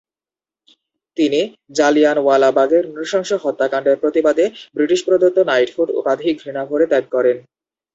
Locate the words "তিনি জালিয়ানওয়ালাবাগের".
1.17-2.83